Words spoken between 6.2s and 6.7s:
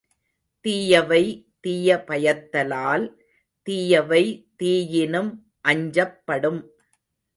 படும்.